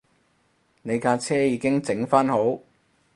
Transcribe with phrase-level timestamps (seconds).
[0.81, 2.59] 你架車已經整番好